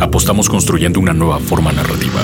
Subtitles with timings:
[0.00, 2.20] apostamos construyendo una nueva forma narrativa.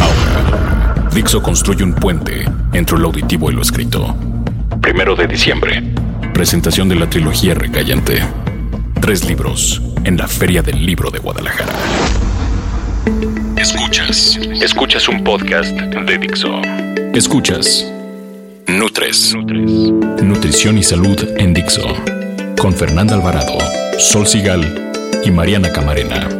[0.00, 4.14] Ahora, Dixo construye un puente entre lo auditivo y lo escrito.
[4.80, 5.82] Primero de diciembre,
[6.32, 8.22] presentación de la trilogía Recayente.
[9.00, 11.74] Tres libros en la Feria del Libro de Guadalajara.
[13.56, 16.60] Escuchas, escuchas un podcast de Dixo.
[17.14, 17.86] Escuchas
[18.66, 19.34] Nutres,
[20.22, 21.82] Nutrición y Salud en Dixo.
[22.58, 23.58] Con Fernanda Alvarado,
[23.98, 24.92] Sol Sigal
[25.24, 26.39] y Mariana Camarena.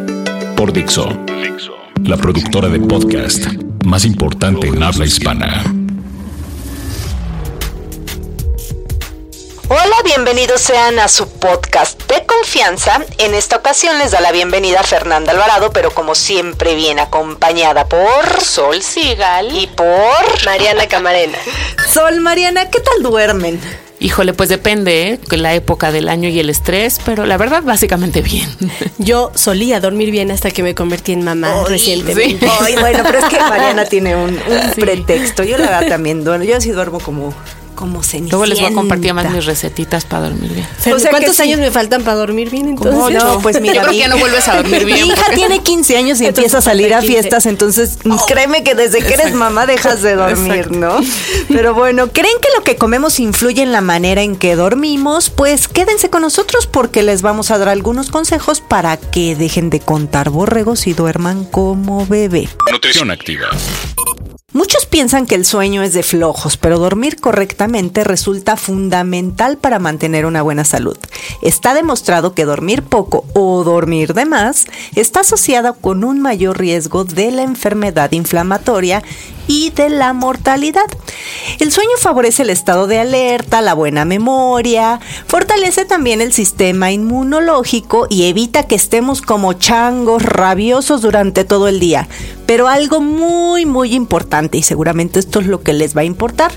[0.60, 1.08] Por Dixo,
[2.04, 3.46] la productora de podcast
[3.86, 5.64] más importante en habla hispana.
[9.70, 13.02] Hola, bienvenidos sean a su podcast de confianza.
[13.16, 18.42] En esta ocasión les da la bienvenida Fernanda Alvarado, pero como siempre bien acompañada por
[18.42, 21.38] Sol Sigal y por Mariana Camarena.
[21.90, 23.58] Sol, Mariana, ¿qué tal duermen?
[24.02, 25.36] Híjole, pues depende, ¿eh?
[25.36, 28.48] la época del año y el estrés, pero la verdad, básicamente bien.
[28.98, 32.48] Yo solía dormir bien hasta que me convertí en mamá recientemente.
[32.60, 35.44] Ay, bueno, pero es que Mariana tiene un, un pretexto.
[35.44, 36.46] Yo la verdad también duermo.
[36.46, 37.34] Yo sí duermo como
[37.80, 38.36] como cenicienta.
[38.36, 40.66] Luego les voy a compartir más mis recetitas para dormir bien.
[40.94, 43.24] o sea, ¿Cuántos años me faltan para dormir bien entonces?
[43.24, 45.00] No, pues mira, Yo creo que ya no vuelves a dormir bien.
[45.00, 47.96] Mi hija porque- tiene 15 años y empieza a salir a fiestas, entonces
[48.28, 51.00] créeme que desde que eres mamá dejas de dormir, ¿no?
[51.48, 55.30] Pero bueno, ¿creen que lo que comemos influye en la manera en que dormimos?
[55.30, 59.80] Pues quédense con nosotros porque les vamos a dar algunos consejos para que dejen de
[59.80, 62.46] contar borregos y duerman como bebé.
[62.70, 63.48] Nutrición activa.
[64.52, 70.26] Muchos piensan que el sueño es de flojos, pero dormir correctamente resulta fundamental para mantener
[70.26, 70.96] una buena salud.
[71.40, 74.66] Está demostrado que dormir poco o dormir de más
[74.96, 79.04] está asociada con un mayor riesgo de la enfermedad inflamatoria
[79.50, 80.86] y de la mortalidad.
[81.58, 88.06] El sueño favorece el estado de alerta, la buena memoria, fortalece también el sistema inmunológico
[88.08, 92.06] y evita que estemos como changos rabiosos durante todo el día.
[92.46, 96.52] Pero algo muy, muy importante, y seguramente esto es lo que les va a importar,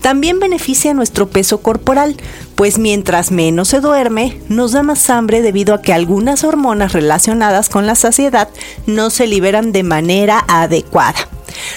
[0.00, 2.16] también beneficia nuestro peso corporal,
[2.54, 7.68] pues mientras menos se duerme, nos da más hambre debido a que algunas hormonas relacionadas
[7.68, 8.48] con la saciedad
[8.86, 11.28] no se liberan de manera adecuada.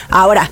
[0.09, 0.49] Ahora,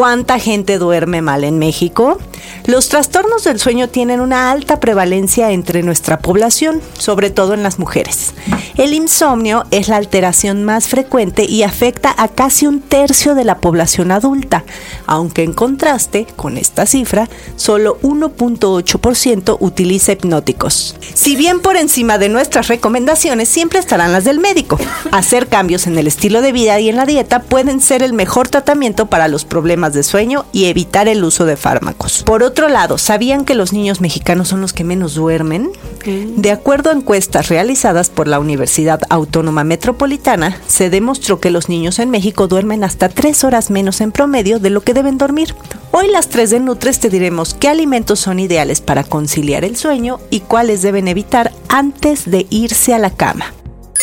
[0.00, 2.16] ¿cuánta gente duerme mal en México?
[2.64, 7.78] Los trastornos del sueño tienen una alta prevalencia entre nuestra población, sobre todo en las
[7.78, 8.32] mujeres.
[8.78, 13.58] El insomnio es la alteración más frecuente y afecta a casi un tercio de la
[13.58, 14.64] población adulta,
[15.04, 20.96] aunque en contraste con esta cifra, solo 1.8% utiliza hipnóticos.
[21.12, 24.78] Si bien por encima de nuestras recomendaciones siempre estarán las del médico,
[25.12, 28.48] hacer cambios en el estilo de vida y en la dieta pueden ser el mejor
[28.48, 32.22] tratamiento para los problemas de sueño y evitar el uso de fármacos.
[32.24, 35.70] Por otro lado, ¿sabían que los niños mexicanos son los que menos duermen?
[36.04, 41.98] De acuerdo a encuestas realizadas por la Universidad Autónoma Metropolitana, se demostró que los niños
[41.98, 45.54] en México duermen hasta tres horas menos en promedio de lo que deben dormir.
[45.90, 50.20] Hoy las tres de Nutres te diremos qué alimentos son ideales para conciliar el sueño
[50.30, 53.52] y cuáles deben evitar antes de irse a la cama.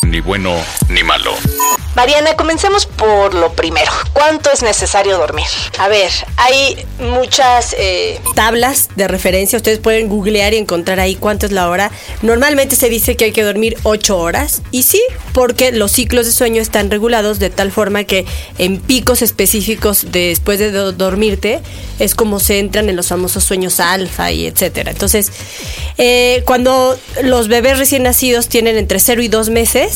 [0.05, 0.55] Ni bueno
[0.89, 1.33] ni malo.
[1.95, 3.91] Mariana, comencemos por lo primero.
[4.13, 5.47] ¿Cuánto es necesario dormir?
[5.79, 11.47] A ver, hay muchas eh, Tablas de referencia, ustedes pueden googlear y encontrar ahí cuánto
[11.47, 11.89] es la hora.
[12.21, 14.61] Normalmente se dice que hay que dormir 8 horas.
[14.71, 15.01] Y sí,
[15.33, 18.25] porque los ciclos de sueño están regulados de tal forma que
[18.59, 21.61] en picos específicos después de do- dormirte
[21.97, 24.91] es como se entran en los famosos sueños alfa y etcétera.
[24.91, 25.31] Entonces,
[25.97, 29.86] eh, cuando los bebés recién nacidos tienen entre 0 y 2 meses,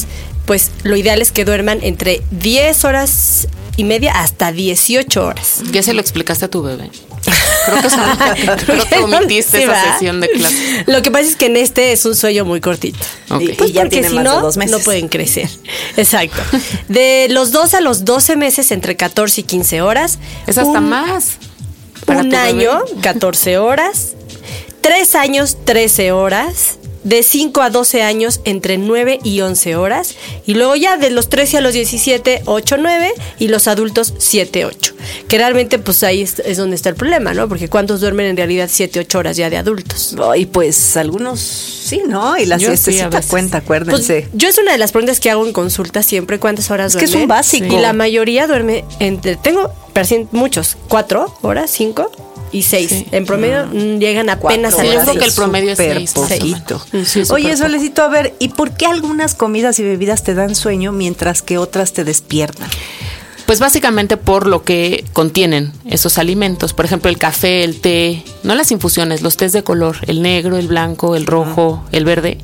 [0.45, 3.47] pues lo ideal es que duerman entre 10 horas
[3.77, 5.61] y media hasta 18 horas.
[5.71, 6.89] ¿Ya se lo explicaste a tu bebé?
[7.65, 8.01] Creo que, son-
[8.65, 10.83] creo que omitiste Sí, esa sesión de clase.
[10.87, 12.97] Lo que pasa es que en este es un sueño muy cortito.
[13.29, 13.41] Ok.
[13.41, 14.71] Y- Pues y ya porque tiene si más no, de dos meses.
[14.71, 15.47] no pueden crecer.
[15.97, 16.41] Exacto.
[16.87, 20.17] De los 2 a los 12 meses, entre 14 y 15 horas.
[20.47, 21.37] Es hasta Un- más.
[22.05, 24.13] para Un año, 14 horas.
[24.81, 26.79] Tres años, 13 horas.
[27.03, 30.15] De 5 a 12 años, entre 9 y 11 horas.
[30.45, 33.11] Y luego ya de los 13 a los 17, 8, 9.
[33.39, 34.93] Y los adultos, 7, 8.
[35.27, 37.47] Que realmente, pues ahí es, es donde está el problema, ¿no?
[37.47, 40.15] Porque ¿cuántos duermen en realidad 7, 8 horas ya de adultos?
[40.37, 42.37] Y pues algunos sí, ¿no?
[42.37, 43.25] Y la sí, siestecita veces.
[43.29, 44.27] cuenta, Pues, acuérdense.
[44.33, 47.05] yo es una de las preguntas que hago en consulta siempre, ¿cuántas horas Es que
[47.05, 47.23] es duerme?
[47.23, 47.65] un básico.
[47.77, 49.71] Y la mayoría duerme entre, tengo
[50.31, 52.11] muchos, cuatro horas, cinco
[52.51, 52.89] y seis.
[52.89, 53.07] Sí.
[53.11, 55.79] En promedio mm, llegan apenas Cuatro a Sí, yo las creo que el promedio es
[55.79, 56.09] menos.
[56.09, 56.55] Sí,
[57.05, 57.57] súper Oye, poco.
[57.57, 61.57] Solecito, a ver, ¿y por qué algunas comidas y bebidas te dan sueño mientras que
[61.57, 62.69] otras te despiertan?
[63.51, 66.71] Pues básicamente por lo que contienen esos alimentos.
[66.73, 70.55] Por ejemplo, el café, el té, no las infusiones, los tés de color, el negro,
[70.55, 72.37] el blanco, el rojo, el verde,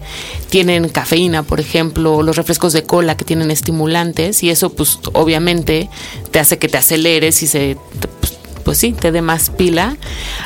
[0.49, 5.89] tienen cafeína, por ejemplo, los refrescos de cola que tienen estimulantes y eso pues obviamente
[6.31, 7.77] te hace que te aceleres y se
[8.19, 8.26] pues,
[8.67, 9.95] pues sí, te dé más pila.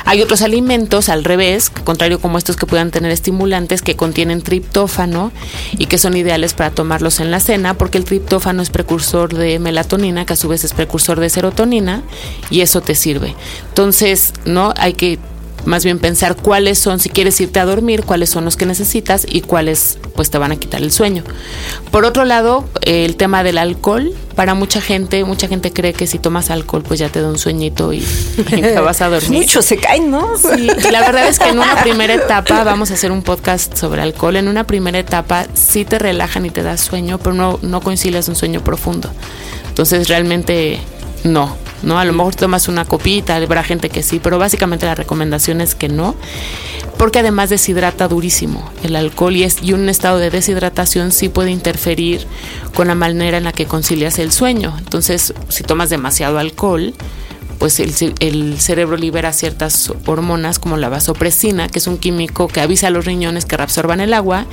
[0.04, 5.32] Hay otros alimentos al revés, contrario como estos que puedan tener estimulantes que contienen triptófano
[5.76, 9.58] y que son ideales para tomarlos en la cena porque el triptófano es precursor de
[9.58, 12.04] melatonina, que a su vez es precursor de serotonina
[12.48, 13.34] y eso te sirve.
[13.70, 15.18] Entonces, no hay que
[15.64, 19.26] más bien pensar cuáles son, si quieres irte a dormir, cuáles son los que necesitas
[19.28, 21.24] y cuáles pues te van a quitar el sueño.
[21.90, 26.18] Por otro lado, el tema del alcohol, para mucha gente, mucha gente cree que si
[26.18, 27.98] tomas alcohol pues ya te da un sueñito y,
[28.36, 29.30] y te vas a dormir.
[29.30, 30.36] Muchos se caen, ¿no?
[30.36, 33.76] Sí, y la verdad es que en una primera etapa, vamos a hacer un podcast
[33.76, 37.58] sobre alcohol, en una primera etapa sí te relajan y te das sueño, pero no,
[37.62, 39.10] no concilias un sueño profundo.
[39.68, 40.80] Entonces realmente
[41.24, 41.98] no, ¿no?
[41.98, 45.74] A lo mejor tomas una copita, habrá gente que sí, pero básicamente la recomendación es
[45.74, 46.14] que no,
[46.98, 51.50] porque además deshidrata durísimo el alcohol y, es, y un estado de deshidratación sí puede
[51.50, 52.26] interferir
[52.74, 54.74] con la manera en la que concilias el sueño.
[54.78, 56.94] Entonces, si tomas demasiado alcohol,
[57.62, 62.48] pues el, ce- el cerebro libera ciertas hormonas como la vasopresina, que es un químico
[62.48, 64.46] que avisa a los riñones que reabsorban el agua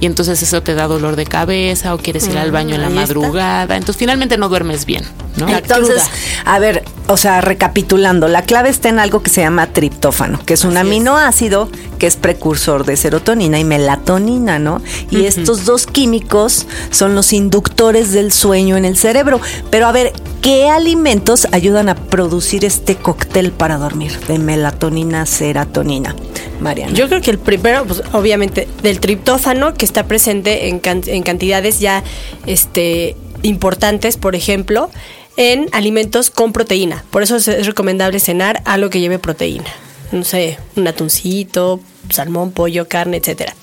[0.00, 2.88] y entonces eso te da dolor de cabeza o quieres ir al baño en la
[2.88, 3.00] está.
[3.00, 5.04] madrugada, entonces finalmente no duermes bien,
[5.36, 5.46] ¿no?
[5.50, 6.02] Entonces,
[6.46, 10.54] a ver, o sea, recapitulando, la clave está en algo que se llama triptófano, que
[10.54, 10.92] es un Así es.
[10.94, 11.68] aminoácido
[11.98, 14.80] que es precursor de serotonina y melatonina, ¿no?
[15.10, 19.40] Y estos dos químicos son los inductores del sueño en el cerebro.
[19.70, 20.12] Pero a ver,
[20.42, 26.14] ¿qué alimentos ayudan a producir este cóctel para dormir de melatonina, serotonina?
[26.60, 26.92] Mariana.
[26.94, 31.22] Yo creo que el primero, pues, obviamente, del triptófano que está presente en, can- en
[31.22, 32.02] cantidades ya
[32.46, 34.88] este, importantes, por ejemplo,
[35.36, 37.04] en alimentos con proteína.
[37.10, 39.66] Por eso es, es recomendable cenar algo que lleve proteína.
[40.12, 41.80] No sé, un atuncito,
[42.10, 43.54] salmón, pollo, carne, etcétera.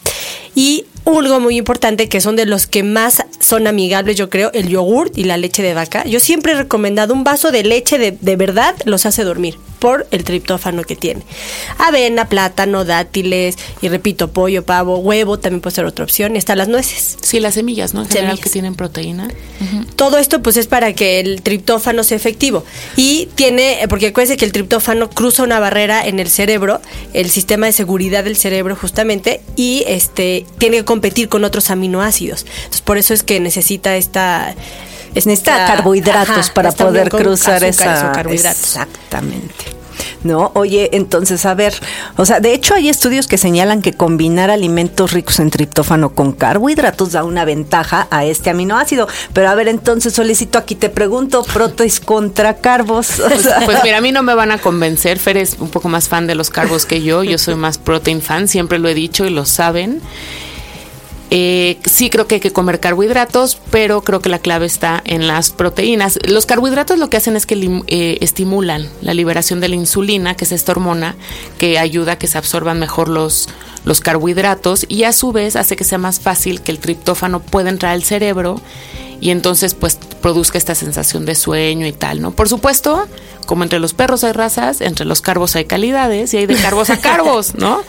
[0.56, 4.70] Y algo muy importante que son de los que más son amigables, yo creo, el
[4.70, 6.06] yogurt y la leche de vaca.
[6.06, 10.08] Yo siempre he recomendado un vaso de leche de, de verdad, los hace dormir por
[10.12, 11.24] el triptófano que tiene.
[11.78, 16.36] Avena, plátano, dátiles y repito, pollo, pavo, huevo también puede ser otra opción.
[16.36, 17.18] Y están las nueces.
[17.22, 18.04] Sí, las semillas, ¿no?
[18.04, 18.44] En general Semillas.
[18.46, 19.28] que tienen proteína.
[19.98, 22.64] Todo esto pues es para que el triptófano sea efectivo.
[22.96, 26.80] Y tiene, eh, porque acuérdense que el triptófano cruza una barrera en el cerebro,
[27.12, 32.46] el sistema de seguridad del cerebro justamente, y este tiene que competir con otros aminoácidos.
[32.56, 34.56] Entonces por eso es que necesita esta...
[35.16, 38.12] Necesita esta- carbohidratos ajá, para poder cruzar esa.
[38.32, 39.66] Exactamente.
[40.24, 41.74] No, oye, entonces, a ver,
[42.16, 46.32] o sea, de hecho hay estudios que señalan que combinar alimentos ricos en triptófano con
[46.32, 49.08] carbohidratos da una ventaja a este aminoácido.
[49.34, 53.20] Pero a ver, entonces, solicito aquí te pregunto, proteis contra carbos.
[53.20, 55.20] O sea, Pues mira, a mí no me van a convencer.
[55.20, 57.24] Fer es un poco más fan de los carbos que yo.
[57.24, 60.02] Yo soy más protein fan, siempre lo he dicho y lo saben.
[61.36, 65.26] Eh, sí creo que hay que comer carbohidratos, pero creo que la clave está en
[65.26, 66.20] las proteínas.
[66.28, 67.56] Los carbohidratos lo que hacen es que
[67.88, 71.16] eh, estimulan la liberación de la insulina, que es esta hormona
[71.58, 73.50] que ayuda a que se absorban mejor los,
[73.86, 77.70] los carbohidratos y a su vez hace que sea más fácil que el triptófano pueda
[77.70, 78.62] entrar al cerebro
[79.20, 82.32] y entonces pues produzca esta sensación de sueño y tal, ¿no?
[82.32, 83.08] Por supuesto,
[83.46, 86.90] como entre los perros hay razas, entre los carbos hay calidades y hay de carbos
[86.90, 87.82] a carbos, ¿no?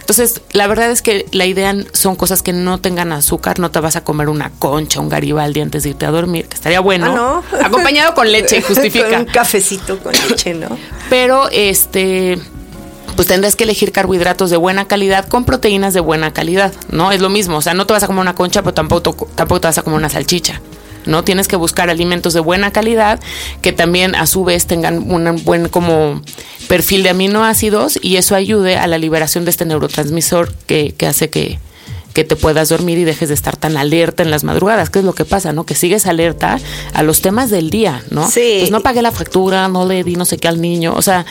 [0.00, 3.80] Entonces, la verdad es que la idea son cosas que no tengan azúcar, no te
[3.80, 7.06] vas a comer una concha, un garibaldi antes de irte a dormir, que estaría bueno,
[7.06, 7.64] Ah, ¿no?
[7.64, 9.08] acompañado con leche, justifica.
[9.10, 10.76] Con un cafecito con leche, ¿no?
[11.08, 12.38] Pero este
[13.16, 17.12] pues tendrás que elegir carbohidratos de buena calidad con proteínas de buena calidad, ¿no?
[17.12, 19.60] Es lo mismo, o sea, no te vas a comer una concha, pero tampoco, tampoco
[19.60, 20.60] te vas a comer una salchicha.
[21.06, 21.22] ¿no?
[21.22, 23.20] Tienes que buscar alimentos de buena calidad
[23.60, 26.22] que también a su vez tengan un buen como
[26.66, 31.28] perfil de aminoácidos y eso ayude a la liberación de este neurotransmisor que, que hace
[31.28, 31.58] que,
[32.14, 35.04] que te puedas dormir y dejes de estar tan alerta en las madrugadas, que es
[35.04, 35.66] lo que pasa, ¿no?
[35.66, 36.58] Que sigues alerta
[36.94, 38.30] a los temas del día, ¿no?
[38.30, 38.56] Sí.
[38.60, 41.26] Pues no pagué la factura, no le di no sé qué al niño, o sea,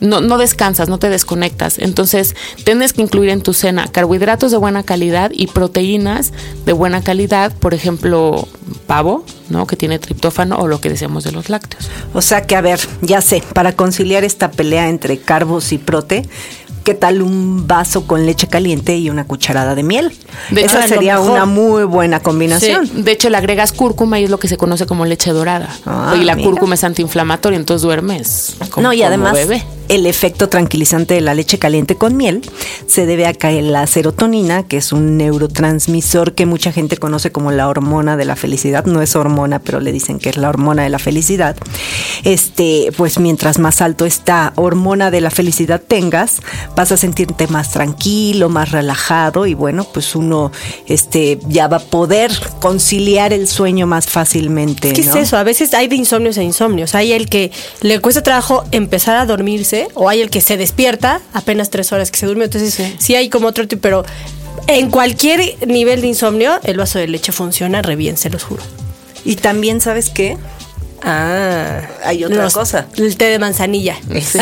[0.00, 1.78] no, no descansas, no te desconectas.
[1.78, 2.34] Entonces,
[2.64, 6.32] tienes que incluir en tu cena carbohidratos de buena calidad y proteínas
[6.64, 8.48] de buena calidad, por ejemplo,
[8.86, 9.66] pavo, ¿no?
[9.66, 11.88] Que tiene triptófano o lo que decíamos de los lácteos.
[12.12, 16.28] O sea que, a ver, ya sé, para conciliar esta pelea entre carbos y prote,
[16.86, 20.12] ¿qué tal un vaso con leche caliente y una cucharada de miel?
[20.50, 23.04] De hecho, Esa es lo sería una muy buena combinación.
[23.04, 25.68] De hecho, le agregas cúrcuma y es lo que se conoce como leche dorada.
[25.84, 26.48] Ah, y la mira.
[26.48, 29.64] cúrcuma es antiinflamatoria, entonces duermes como, no, y como además bebé.
[29.88, 32.42] El efecto tranquilizante de la leche caliente con miel
[32.86, 37.52] se debe a que la serotonina, que es un neurotransmisor que mucha gente conoce como
[37.52, 40.82] la hormona de la felicidad, no es hormona, pero le dicen que es la hormona
[40.82, 41.56] de la felicidad.
[42.24, 46.40] Este, pues mientras más alto esta hormona de la felicidad tengas,
[46.74, 50.52] vas a sentirte más tranquilo, más relajado y bueno, pues uno
[50.86, 55.10] este ya va a poder conciliar el sueño más fácilmente, ¿Qué ¿no?
[55.10, 55.36] es eso?
[55.36, 56.94] A veces hay de insomnios a insomnios.
[56.94, 57.50] Hay el que
[57.82, 62.10] le cuesta trabajo empezar a dormirse o hay el que se despierta apenas tres horas
[62.10, 62.44] que se durmió.
[62.44, 64.04] Entonces, sí, hay como otro tipo, pero
[64.66, 68.62] en cualquier nivel de insomnio, el vaso de leche funciona re bien, se los juro.
[69.24, 70.36] Y también, ¿sabes qué?
[71.02, 72.86] Ah, Hay otra los- cosa.
[72.96, 73.96] El té de manzanilla.
[74.22, 74.38] Sí.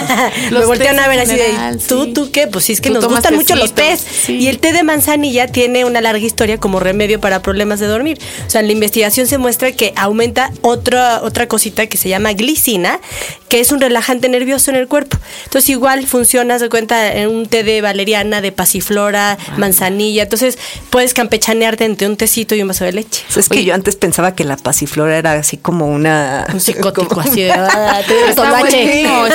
[0.50, 2.12] Me voltean a ver así de, ¿tú, sí.
[2.12, 2.46] tú qué?
[2.46, 4.00] Pues sí, es que Tú nos gustan mucho los tés.
[4.00, 4.36] sí.
[4.36, 8.18] Y el té de manzanilla tiene una larga historia como remedio para problemas de dormir.
[8.46, 12.32] O sea, en la investigación se muestra que aumenta otra, otra cosita que se llama
[12.32, 13.00] glicina,
[13.48, 15.18] que es un relajante nervioso en el cuerpo.
[15.44, 19.54] Entonces, igual funciona, se cuenta, en un té de valeriana, de pasiflora, Ah.
[19.56, 20.24] manzanilla.
[20.24, 20.58] Entonces,
[20.90, 23.22] puedes campechanearte entre un tecito y un vaso de leche.
[23.36, 26.46] Es que yo antes pensaba que la pasiflora era así como una...
[26.52, 29.26] Un psicótico como- así de, ah, Está buenísimo.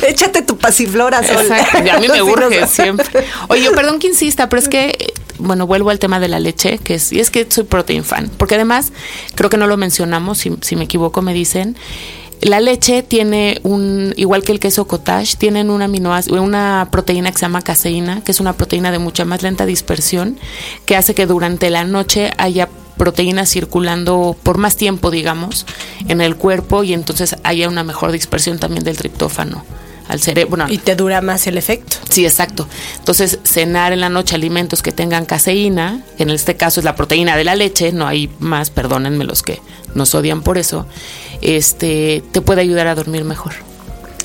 [0.08, 1.46] Échate tu pasiflora, Sol.
[1.46, 3.24] Exacto, y a mí me urge siempre.
[3.48, 6.94] Oye, perdón que insista, pero es que, bueno, vuelvo al tema de la leche, que
[6.94, 8.92] es, y es que soy protein fan, porque además,
[9.34, 11.76] creo que no lo mencionamos, si, si me equivoco me dicen,
[12.42, 17.38] la leche tiene un, igual que el queso cottage, tienen una aminoácido, una proteína que
[17.38, 20.38] se llama caseína, que es una proteína de mucha más lenta dispersión,
[20.84, 25.66] que hace que durante la noche haya proteínas circulando por más tiempo, digamos,
[26.08, 29.64] en el cuerpo y entonces haya una mejor dispersión también del triptófano
[30.08, 30.50] al cerebro.
[30.50, 31.96] Bueno, Y te dura más el efecto.
[32.08, 32.68] Sí, exacto.
[32.98, 36.96] Entonces, cenar en la noche alimentos que tengan caseína, que en este caso es la
[36.96, 39.60] proteína de la leche, no hay más, perdónenme los que
[39.94, 40.86] nos odian por eso,
[41.40, 43.52] este, te puede ayudar a dormir mejor.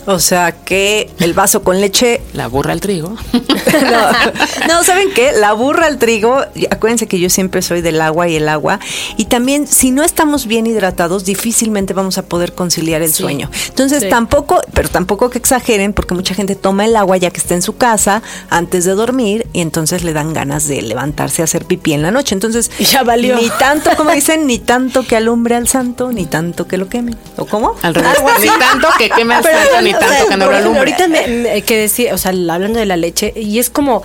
[0.10, 3.10] O sea que el vaso con leche La burra al trigo.
[3.34, 5.34] no, no, ¿saben qué?
[5.34, 6.40] La burra al trigo,
[6.72, 8.80] acuérdense que yo siempre soy del agua y el agua.
[9.18, 13.24] Y también, si no estamos bien hidratados, difícilmente vamos a poder conciliar el Sí.
[13.24, 13.50] sueño.
[13.68, 14.10] Entonces, Sí.
[14.10, 17.62] tampoco, pero tampoco que exageren, porque mucha gente toma el agua ya que está en
[17.62, 21.92] su casa antes de dormir y entonces le dan ganas de levantarse a hacer pipí
[21.92, 22.34] en la noche.
[22.34, 23.36] Entonces, ya valió.
[23.36, 27.16] Ni tanto, como dicen, ni tanto que alumbre al santo, ni tanto que lo queme.
[27.36, 27.76] ¿O cómo?
[27.82, 28.18] Al revés.
[28.40, 30.80] Ni tanto que queme al santo, ni o tanto sea, que lo ejemplo, alumbre.
[30.80, 34.04] Ahorita me, me- que decía, o sea, hablando de la leche, y es como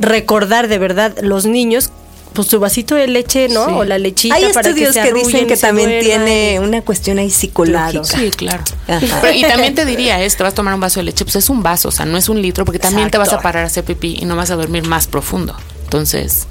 [0.00, 1.90] recordar de verdad los niños,
[2.32, 3.66] pues su vasito de leche, ¿no?
[3.66, 3.72] Sí.
[3.74, 5.90] O la lechita Hay para estudios que, que, se dicen arrullen que y se también
[5.90, 6.24] duerman.
[6.24, 7.90] tiene una cuestión ahí psicológica.
[7.90, 8.04] Claro.
[8.04, 8.64] Sí, claro.
[9.20, 11.36] Pero- y también te diría, es, te vas a tomar un vaso de leche, pues
[11.36, 13.42] es un vaso, o sea, no es un litro, porque también te vas a Exacto.
[13.42, 15.54] parar a hacer pipí y no vas a dormir más profundo.
[15.84, 16.46] Entonces,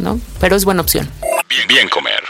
[0.00, 0.18] ¿no?
[0.40, 1.08] Pero es buena opción.
[1.48, 2.20] Bien, bien comer.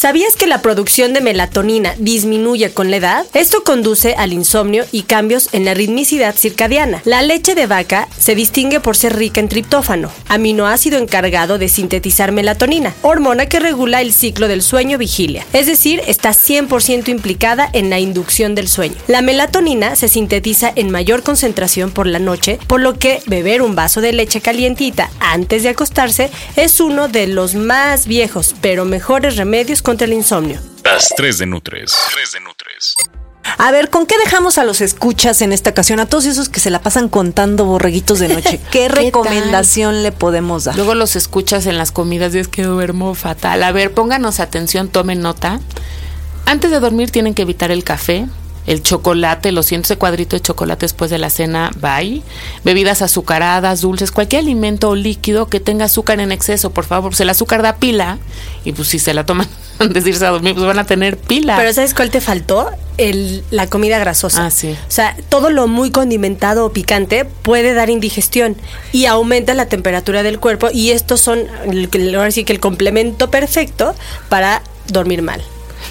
[0.00, 3.26] ¿Sabías que la producción de melatonina disminuye con la edad?
[3.34, 7.02] Esto conduce al insomnio y cambios en la ritmicidad circadiana.
[7.04, 12.32] La leche de vaca se distingue por ser rica en triptófano, aminoácido encargado de sintetizar
[12.32, 15.44] melatonina, hormona que regula el ciclo del sueño-vigilia.
[15.52, 18.94] Es decir, está 100% implicada en la inducción del sueño.
[19.06, 23.74] La melatonina se sintetiza en mayor concentración por la noche, por lo que beber un
[23.74, 29.36] vaso de leche calientita antes de acostarse es uno de los más viejos pero mejores
[29.36, 30.60] remedios contra el insomnio.
[30.84, 31.92] Las 3 de Nutres.
[32.14, 32.94] 3 de Nutres.
[33.58, 35.98] A ver, ¿con qué dejamos a los escuchas en esta ocasión?
[35.98, 38.60] A todos esos que se la pasan contando borreguitos de noche.
[38.70, 40.76] ¿Qué, recomendación le podemos dar?
[40.76, 43.64] Luego los escuchas en las comidas y es que duermo fatal.
[43.64, 45.58] A ver, pónganos atención, tomen nota.
[46.46, 48.28] Antes de dormir tienen que evitar el café,
[48.70, 52.22] el chocolate, lo siento, ese cuadrito de chocolate después de la cena, bye.
[52.62, 57.10] Bebidas azucaradas, dulces, cualquier alimento o líquido que tenga azúcar en exceso, por favor.
[57.10, 58.18] Pues el azúcar da pila
[58.64, 59.48] y pues si se la toman
[59.80, 61.56] antes de irse a dormir, pues van a tener pila.
[61.56, 62.70] Pero ¿sabes cuál te faltó?
[62.96, 64.46] El, la comida grasosa.
[64.46, 64.70] Ah, sí.
[64.70, 68.56] O sea, todo lo muy condimentado o picante puede dar indigestión
[68.92, 71.40] y aumenta la temperatura del cuerpo y estos son,
[72.14, 73.96] ahora sí que el complemento perfecto
[74.28, 75.42] para dormir mal.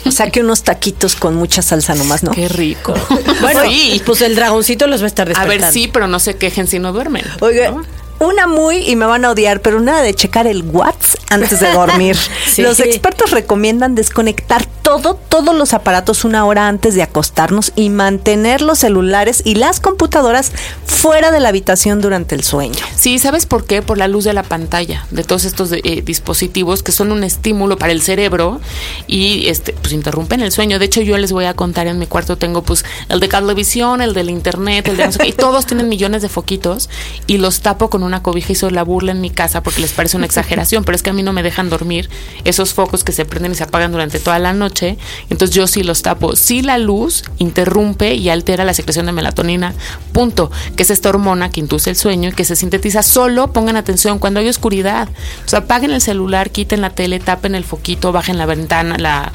[0.06, 2.32] O sea, que unos taquitos con mucha salsa nomás, ¿no?
[2.32, 2.94] Qué rico.
[3.42, 4.02] Bueno, sí.
[4.06, 5.64] pues el dragoncito los va a estar A despertando.
[5.66, 7.26] ver, sí, pero no se quejen si no duermen.
[7.40, 7.86] Oiga, ¿no?
[8.20, 11.72] Una muy, y me van a odiar, pero nada de checar el WhatsApp antes de
[11.72, 12.18] dormir.
[12.50, 12.64] Sí.
[12.64, 18.62] Los expertos recomiendan desconectar todo, todos los aparatos una hora antes de acostarnos y mantener
[18.62, 20.52] los celulares y las computadoras
[20.84, 22.80] fuera de la habitación durante el sueño.
[22.96, 23.84] Sí, ¿sabes por qué?
[23.84, 27.78] Por la luz de la pantalla, de todos estos eh, dispositivos que son un estímulo
[27.78, 28.60] para el cerebro
[29.06, 30.80] y este pues interrumpen el sueño.
[30.80, 34.02] De hecho, yo les voy a contar en mi cuarto tengo pues el de cablevisión,
[34.02, 36.90] el del internet, el de no sé qué, y todos tienen millones de foquitos
[37.28, 40.18] y los tapo con una cobija y la burla en mi casa porque les parece
[40.18, 42.10] una exageración, pero es que a mí no me dejan dormir
[42.44, 44.98] esos focos que se prenden y se apagan durante toda la noche.
[45.30, 46.36] Entonces yo sí los tapo.
[46.36, 49.74] Sí la luz interrumpe y altera la secreción de melatonina,
[50.12, 53.78] punto, que es esta hormona que induce el sueño y que se sintetiza solo, pongan
[53.78, 55.08] atención, cuando hay oscuridad.
[55.46, 59.32] O sea, apaguen el celular, quiten la tele, tapen el foquito, bajen la ventana, la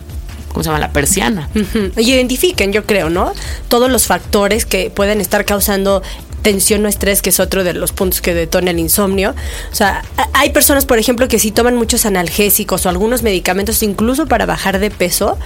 [0.49, 0.79] ¿cómo se llama?
[0.79, 1.49] La persiana.
[1.97, 3.33] Y identifiquen, yo creo, ¿no?
[3.69, 6.01] Todos los factores que pueden estar causando
[6.45, 9.35] tensión o estrés, que es otro de los puntos que detona el insomnio.
[9.73, 14.27] O sea, hay personas, por ejemplo, que si toman muchos analgésicos o algunos medicamentos, incluso
[14.27, 15.39] para bajar de peso,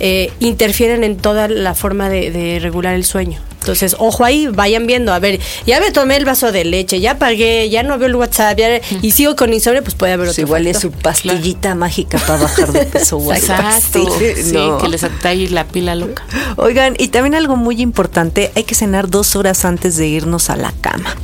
[0.00, 3.47] eh, interfieren en toda la forma de, de regular el sueño.
[3.68, 7.18] Entonces, ojo ahí, vayan viendo, a ver, ya me tomé el vaso de leche, ya
[7.18, 10.42] pagué, ya no veo el WhatsApp, ya- y sigo con insomnio, pues puede haber otro
[10.42, 13.20] igual es su pastillita mágica para bajar de peso.
[13.34, 14.06] Exacto.
[14.18, 14.78] Sí, No.
[14.78, 16.24] que les atalle la pila loca.
[16.56, 20.56] Oigan, y también algo muy importante, hay que cenar dos horas antes de irnos a
[20.56, 21.14] la cama.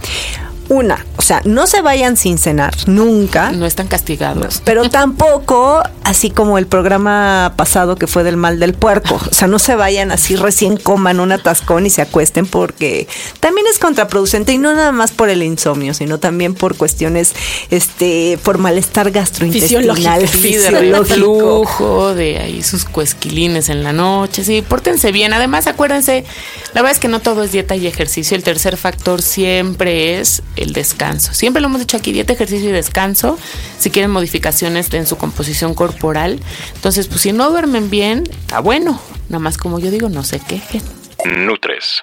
[0.68, 3.52] Una, o sea, no se vayan sin cenar, nunca.
[3.52, 4.62] No están castigados.
[4.64, 9.20] Pero tampoco, así como el programa pasado que fue del mal del puerco.
[9.30, 13.06] O sea, no se vayan así recién coman un atascón y se acuesten porque
[13.40, 17.32] también es contraproducente y no nada más por el insomnio, sino también por cuestiones,
[17.70, 22.14] este, por malestar gastrointestinal, Sí, de fisiológico.
[22.14, 24.44] de ahí sus cuesquilines en la noche.
[24.44, 25.32] Sí, pórtense bien.
[25.32, 26.24] Además, acuérdense,
[26.72, 28.36] la verdad es que no todo es dieta y ejercicio.
[28.36, 31.34] El tercer factor siempre es el descanso.
[31.34, 33.38] Siempre lo hemos dicho aquí, dieta, ejercicio y descanso.
[33.78, 36.40] Si quieren modificaciones en su composición corporal.
[36.74, 39.00] Entonces, pues si no duermen bien, está bueno.
[39.28, 40.82] Nada más como yo digo, no se quejen.
[41.24, 42.02] Nutres.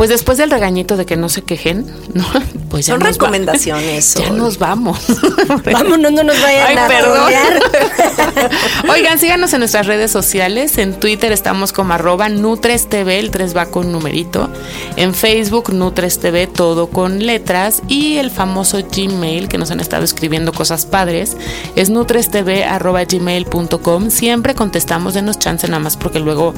[0.00, 2.24] Pues después del regañito de que no se quejen, ¿no?
[2.70, 4.14] Pues ya Son nos va- recomendaciones.
[4.18, 4.98] Ya nos vamos.
[5.70, 7.32] Vámonos, no nos vayan Ay, a perdón.
[8.88, 10.78] Oigan, síganos en nuestras redes sociales.
[10.78, 14.48] En Twitter estamos como arroba Nutres TV, el 3 va con numerito.
[14.96, 17.82] En Facebook, Nutres TV, todo con letras.
[17.88, 21.36] Y el famoso Gmail, que nos han estado escribiendo cosas padres,
[21.76, 24.10] es nutrestv arroba gmail.com.
[24.10, 26.54] Siempre contestamos, denos chance nada más porque luego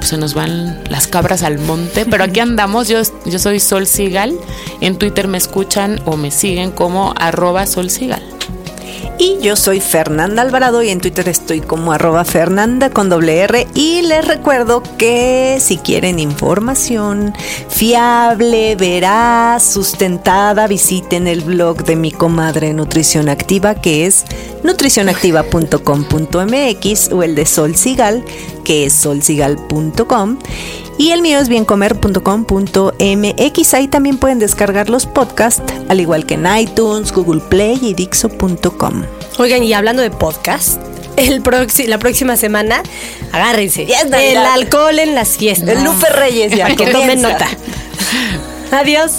[0.00, 2.06] se nos van las cabras al monte.
[2.06, 2.88] Pero aquí andamos.
[2.88, 4.34] Yo, yo soy Sol Sigal.
[4.80, 8.22] En Twitter me escuchan o me siguen como arroba Sol Sigal.
[9.16, 13.68] Y yo soy Fernanda Alvarado y en Twitter estoy como arroba Fernanda con doble R.
[13.74, 17.32] Y les recuerdo que si quieren información
[17.68, 24.24] fiable, veraz, sustentada, visiten el blog de mi comadre Nutrición Activa que es
[24.64, 28.24] nutricionactiva.com.mx o el de Sol Sigal
[28.64, 30.38] que es solsigal.com.
[30.98, 33.74] Y el mío es biencomer.com.mx.
[33.74, 39.02] Ahí también pueden descargar los podcasts, al igual que en iTunes, Google Play y Dixo.com.
[39.38, 40.80] Oigan, y hablando de podcast,
[41.16, 42.82] el proxi- la próxima semana,
[43.32, 43.86] agárrense.
[43.86, 45.68] Ya el alcohol en las fiestas.
[45.70, 47.48] El Lupe Reyes ya Para que tomen nota.
[48.70, 49.12] Adiós.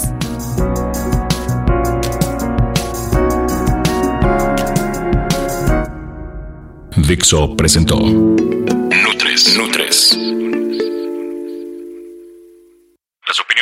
[6.96, 9.56] Dixo presentó Nutres.
[9.56, 10.16] Nutres.